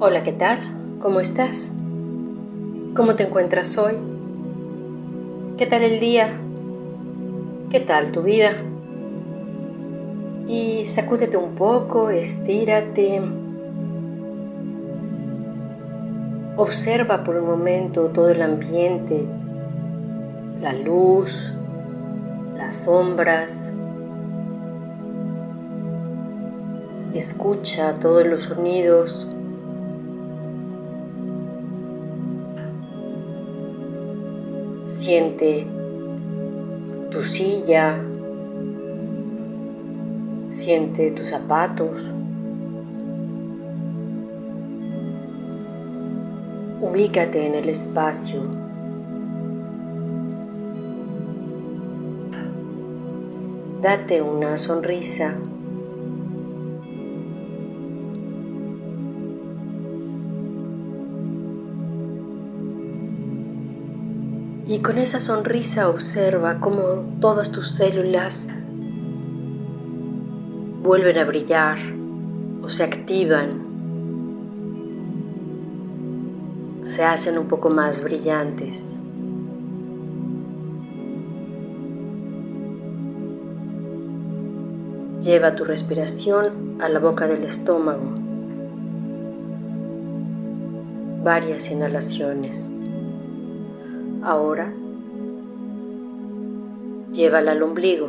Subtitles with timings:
[0.00, 0.58] Hola, ¿qué tal?
[0.98, 1.76] ¿Cómo estás?
[2.96, 3.92] ¿Cómo te encuentras hoy?
[5.56, 6.36] ¿Qué tal el día?
[7.70, 8.50] ¿Qué tal tu vida?
[10.48, 13.22] Y sacúdete un poco, estírate.
[16.56, 19.24] Observa por un momento todo el ambiente,
[20.60, 21.54] la luz,
[22.56, 23.72] las sombras.
[27.14, 29.30] Escucha todos los sonidos
[34.86, 35.66] Siente
[37.10, 37.98] tu silla,
[40.50, 42.14] siente tus zapatos.
[46.80, 48.42] Ubícate en el espacio.
[53.80, 55.34] Date una sonrisa.
[64.66, 68.48] Y con esa sonrisa observa cómo todas tus células
[70.82, 71.76] vuelven a brillar
[72.62, 73.62] o se activan,
[76.82, 79.00] se hacen un poco más brillantes.
[85.20, 88.04] Lleva tu respiración a la boca del estómago.
[91.22, 92.72] Varias inhalaciones.
[94.26, 94.72] Ahora,
[97.12, 98.08] llévala al ombligo.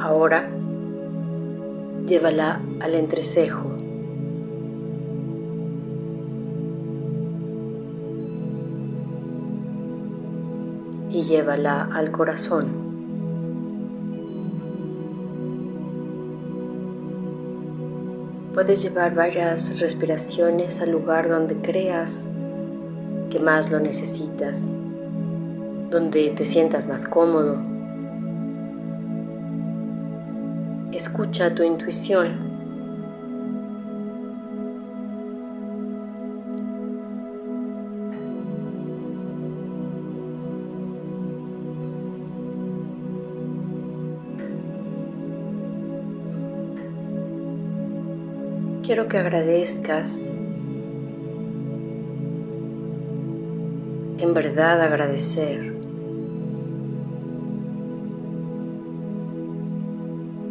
[0.00, 0.50] Ahora,
[2.06, 3.70] llévala al entrecejo.
[11.10, 12.81] Y llévala al corazón.
[18.54, 22.30] Puedes llevar varias respiraciones al lugar donde creas
[23.30, 24.74] que más lo necesitas,
[25.90, 27.56] donde te sientas más cómodo.
[30.92, 32.51] Escucha tu intuición.
[48.92, 50.36] Quiero que agradezcas,
[54.18, 55.72] en verdad agradecer.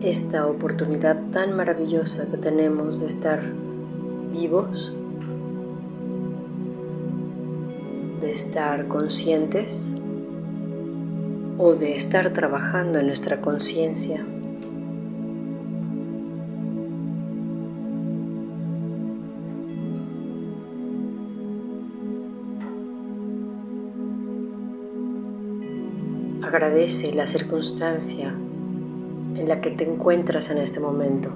[0.02, 3.44] Esta oportunidad tan maravillosa que tenemos de estar
[4.34, 4.98] vivos,
[8.22, 9.96] de estar conscientes.
[11.60, 14.26] O de estar trabajando en nuestra conciencia.
[26.54, 31.30] Agradece la circunstancia en la que te encuentras en este momento.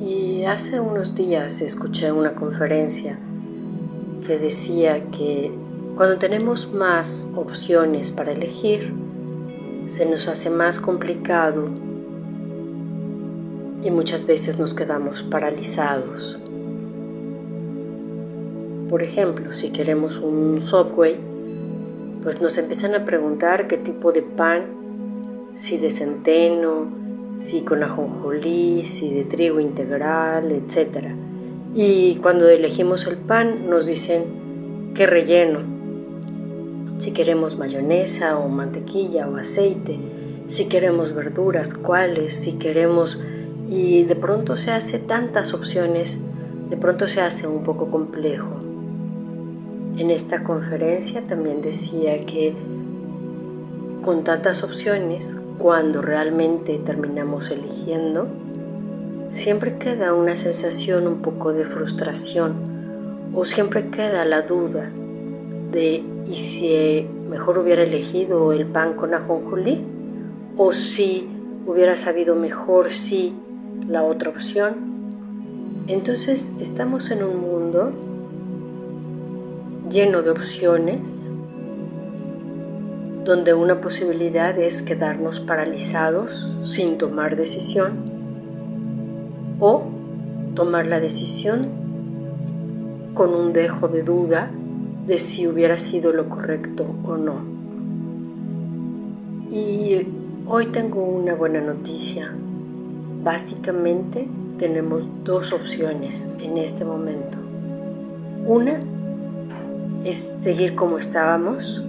[0.00, 3.18] Y hace unos días escuché una conferencia
[4.24, 5.50] que decía que
[5.96, 8.99] cuando tenemos más opciones para elegir,
[9.86, 11.68] se nos hace más complicado
[13.82, 16.40] y muchas veces nos quedamos paralizados.
[18.88, 21.16] Por ejemplo, si queremos un Subway,
[22.22, 24.64] pues nos empiezan a preguntar qué tipo de pan,
[25.54, 26.88] si de centeno,
[27.36, 31.14] si con ajonjolí, si de trigo integral, etc.
[31.74, 35.79] Y cuando elegimos el pan nos dicen qué relleno,
[37.00, 39.98] si queremos mayonesa o mantequilla o aceite,
[40.46, 43.18] si queremos verduras, cuáles, si queremos...
[43.68, 46.22] Y de pronto se hace tantas opciones,
[46.68, 48.58] de pronto se hace un poco complejo.
[49.96, 52.52] En esta conferencia también decía que
[54.02, 58.26] con tantas opciones, cuando realmente terminamos eligiendo,
[59.30, 64.90] siempre queda una sensación un poco de frustración o siempre queda la duda
[65.70, 69.84] de y si mejor hubiera elegido el pan con ajonjolí
[70.56, 71.28] o si
[71.66, 73.34] hubiera sabido mejor si
[73.88, 74.90] la otra opción.
[75.86, 77.92] Entonces estamos en un mundo
[79.90, 81.30] lleno de opciones
[83.24, 88.10] donde una posibilidad es quedarnos paralizados sin tomar decisión
[89.58, 89.84] o
[90.54, 91.68] tomar la decisión
[93.14, 94.50] con un dejo de duda
[95.10, 97.40] de si hubiera sido lo correcto o no.
[99.50, 100.06] Y
[100.46, 102.32] hoy tengo una buena noticia.
[103.24, 107.38] Básicamente tenemos dos opciones en este momento.
[108.46, 108.78] Una
[110.04, 111.84] es seguir como estábamos,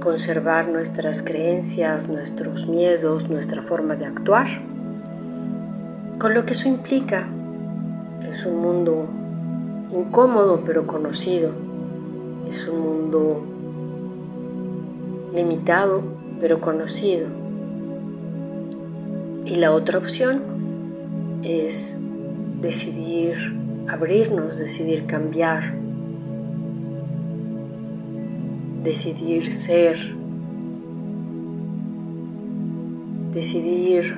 [0.00, 4.48] conservar nuestras creencias, nuestros miedos, nuestra forma de actuar,
[6.18, 7.26] con lo que eso implica.
[8.30, 9.06] Es un mundo
[9.92, 11.69] incómodo pero conocido,
[12.50, 13.42] es un mundo
[15.32, 16.02] limitado
[16.40, 17.28] pero conocido.
[19.44, 20.42] Y la otra opción
[21.42, 22.02] es
[22.60, 23.36] decidir
[23.88, 25.74] abrirnos, decidir cambiar,
[28.82, 29.96] decidir ser,
[33.32, 34.16] decidir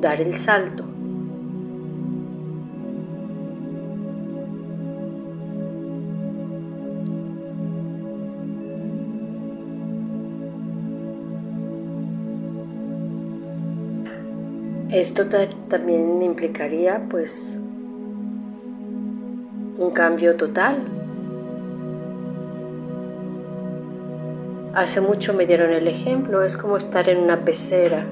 [0.00, 0.95] dar el salto.
[14.98, 15.26] Esto
[15.68, 17.62] también implicaría pues
[19.78, 20.78] un cambio total
[24.72, 28.06] Hace mucho me dieron el ejemplo, es como estar en una pecera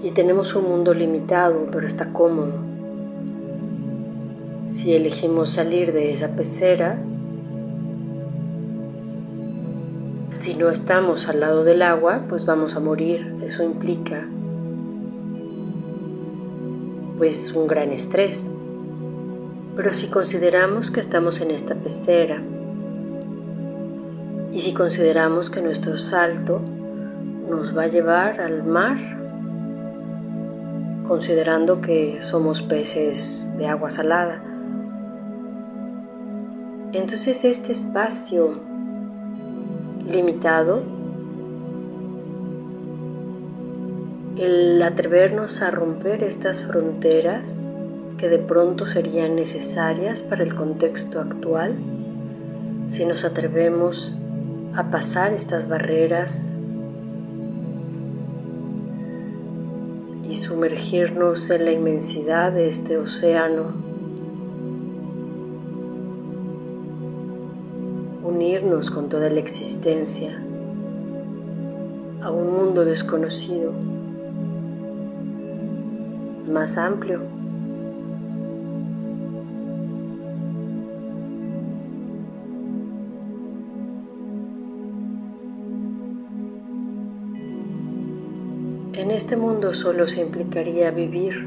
[0.00, 2.52] y tenemos un mundo limitado, pero está cómodo.
[4.68, 6.98] Si elegimos salir de esa pecera,
[10.34, 13.36] si no estamos al lado del agua, pues vamos a morir.
[13.44, 14.28] Eso implica
[17.18, 18.50] pues un gran estrés.
[19.76, 22.40] Pero si consideramos que estamos en esta pecera,
[24.52, 26.60] y si consideramos que nuestro salto
[27.48, 28.98] nos va a llevar al mar,
[31.08, 34.40] considerando que somos peces de agua salada,
[36.92, 38.52] entonces este espacio
[40.08, 40.82] limitado,
[44.36, 47.72] el atrevernos a romper estas fronteras
[48.18, 51.76] que de pronto serían necesarias para el contexto actual,
[52.86, 54.18] si nos atrevemos
[54.74, 56.56] a pasar estas barreras
[60.28, 63.72] y sumergirnos en la inmensidad de este océano,
[68.24, 70.40] unirnos con toda la existencia
[72.20, 73.72] a un mundo desconocido,
[76.48, 77.20] más amplio.
[88.96, 91.46] En este mundo solo se implicaría vivir.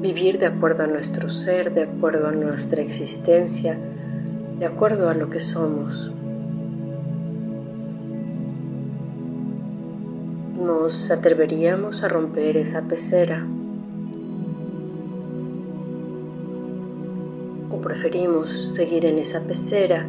[0.00, 3.78] Vivir de acuerdo a nuestro ser, de acuerdo a nuestra existencia,
[4.58, 6.15] de acuerdo a lo que somos.
[10.66, 13.46] Nos atreveríamos a romper esa pecera.
[17.70, 20.04] O preferimos seguir en esa pecera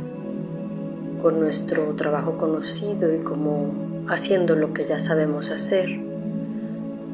[1.21, 5.89] con nuestro trabajo conocido y como haciendo lo que ya sabemos hacer,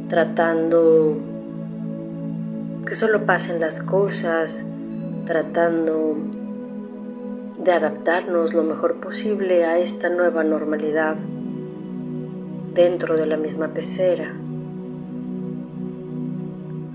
[0.08, 1.18] tratando
[2.88, 4.70] que solo pasen las cosas,
[5.26, 6.16] tratando
[7.62, 11.18] de adaptarnos lo mejor posible a esta nueva normalidad
[12.74, 14.34] dentro de la misma pecera.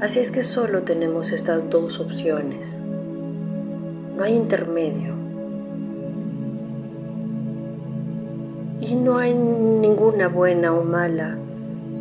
[0.01, 2.81] Así es que solo tenemos estas dos opciones.
[4.17, 5.15] No hay intermedio.
[8.81, 11.37] Y no hay ninguna buena o mala,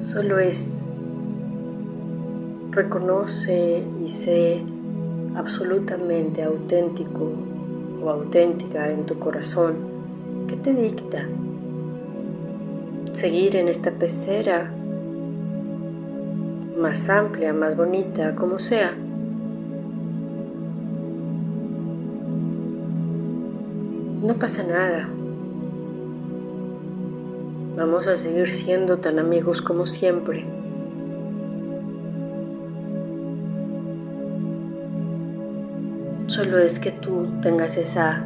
[0.02, 0.84] solo es
[2.78, 4.62] reconoce y sé
[5.36, 7.32] absolutamente auténtico
[8.04, 9.76] o auténtica en tu corazón.
[10.48, 11.28] ¿Qué te dicta?
[13.18, 14.72] Seguir en esta pecera
[16.78, 18.94] más amplia, más bonita, como sea.
[24.22, 25.10] No pasa nada.
[27.76, 30.46] Vamos a seguir siendo tan amigos como siempre.
[36.28, 38.24] Solo es que tú tengas esa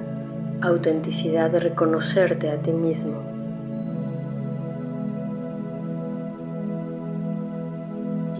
[0.62, 3.31] autenticidad de reconocerte a ti mismo.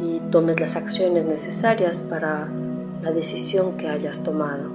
[0.02, 2.50] Y tomes las acciones necesarias para
[3.02, 4.70] la decisión que hayas tomado.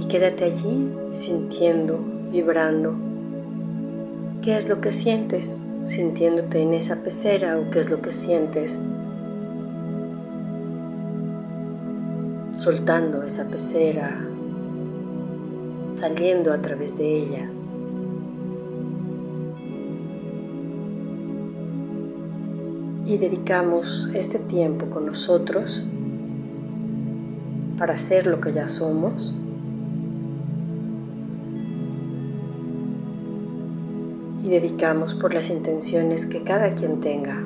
[0.00, 1.98] Y quédate allí sintiendo,
[2.30, 2.94] vibrando.
[4.42, 8.80] ¿Qué es lo que sientes sintiéndote en esa pecera o qué es lo que sientes
[12.54, 14.18] soltando esa pecera,
[15.94, 17.50] saliendo a través de ella?
[23.06, 25.84] Y dedicamos este tiempo con nosotros
[27.78, 29.40] para ser lo que ya somos.
[34.42, 37.40] Y dedicamos por las intenciones que cada quien tenga.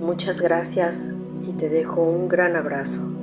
[0.00, 1.14] Muchas gracias
[1.48, 3.17] y te dejo un gran abrazo.